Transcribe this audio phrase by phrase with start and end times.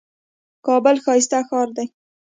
[0.65, 1.87] کابل ښايسته ښار دئ.